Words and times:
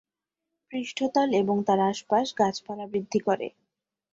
পৃষ্ঠতল 0.71 1.29
এবং 1.33 1.55
তার 1.67 1.79
আশপাশ 1.91 2.25
গাছপালা 2.37 2.85
বৃদ্ধি। 2.87 3.19